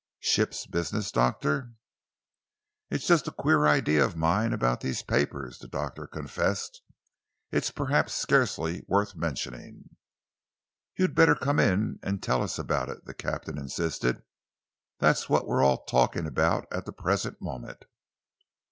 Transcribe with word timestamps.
"Ship's 0.21 0.65
business, 0.65 1.11
Doctor?" 1.11 1.73
"It's 2.89 3.05
just 3.05 3.27
a 3.27 3.31
queer 3.31 3.67
idea 3.67 4.03
of 4.03 4.15
mine 4.15 4.51
about 4.51 4.81
these 4.81 5.03
papers," 5.03 5.59
the 5.59 5.67
doctor 5.67 6.07
confessed. 6.07 6.81
"It's 7.51 7.69
perhaps 7.69 8.13
scarcely 8.15 8.83
worth 8.87 9.15
mentioning" 9.15 9.95
"You'd 10.97 11.13
better 11.13 11.35
come 11.35 11.59
in 11.59 11.99
and 12.01 12.19
tell 12.23 12.41
us 12.41 12.57
about 12.57 12.89
it," 12.89 13.05
the 13.05 13.13
captain 13.13 13.59
insisted. 13.59 14.23
"That's 14.97 15.29
what 15.29 15.45
we're 15.45 15.61
all 15.63 15.83
talking 15.83 16.25
about 16.25 16.65
at 16.73 16.85
the 16.85 16.93
present 16.93 17.39
moment." 17.39 17.85